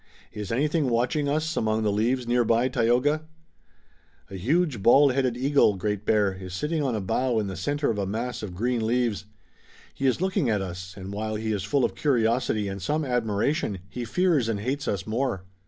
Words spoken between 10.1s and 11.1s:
looking at us,